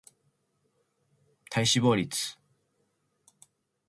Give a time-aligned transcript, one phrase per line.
[1.51, 2.35] 体脂肪率